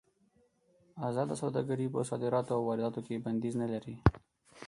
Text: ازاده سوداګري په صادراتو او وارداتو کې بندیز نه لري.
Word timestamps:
ازاده 1.07 1.35
سوداګري 1.43 1.85
په 1.93 1.99
صادراتو 2.09 2.51
او 2.57 2.61
وارداتو 2.67 2.99
کې 3.05 3.23
بندیز 3.25 3.53
نه 3.61 3.67
لري. 3.73 3.95